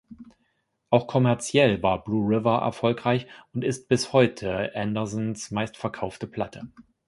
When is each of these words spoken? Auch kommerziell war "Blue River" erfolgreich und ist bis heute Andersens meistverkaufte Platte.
Auch 0.89 1.05
kommerziell 1.05 1.83
war 1.83 2.03
"Blue 2.03 2.27
River" 2.35 2.57
erfolgreich 2.63 3.27
und 3.53 3.63
ist 3.63 3.87
bis 3.87 4.13
heute 4.13 4.75
Andersens 4.75 5.51
meistverkaufte 5.51 6.25
Platte. 6.25 6.69